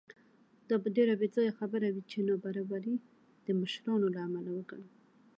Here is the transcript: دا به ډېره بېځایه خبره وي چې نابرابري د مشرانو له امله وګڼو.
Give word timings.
دا 0.67 0.75
به 0.83 0.87
ډېره 0.97 1.13
بېځایه 1.21 1.53
خبره 1.59 1.87
وي 1.93 2.03
چې 2.11 2.17
نابرابري 2.29 2.95
د 3.45 3.47
مشرانو 3.61 4.07
له 4.15 4.19
امله 4.27 4.51
وګڼو. 4.53 4.87